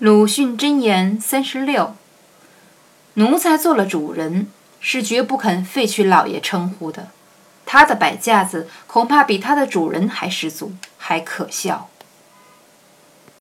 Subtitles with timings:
[0.00, 1.94] 鲁迅箴言三十六
[3.14, 4.48] 奴才做了主人
[4.80, 7.08] 是绝不肯废去老爷称呼的。
[7.66, 11.90] 他的摆架子恐怕比他的主人还十足还可笑。